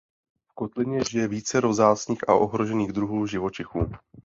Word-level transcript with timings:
V 0.49 0.53
kotlině 0.53 0.99
žije 1.09 1.27
vícero 1.27 1.69
vzácných 1.69 2.29
a 2.29 2.33
ohrožených 2.33 2.91
druhů 2.91 3.27
živočichů. 3.27 3.89